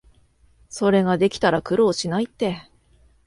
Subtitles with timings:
[0.67, 2.67] それができたら苦労しないって